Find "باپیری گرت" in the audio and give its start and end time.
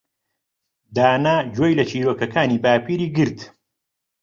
2.63-3.39